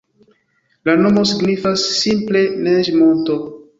La 0.89 0.95
nomo 1.01 1.23
signifas 1.33 1.83
simple 2.01 2.43
Neĝ-monto. 2.69 3.39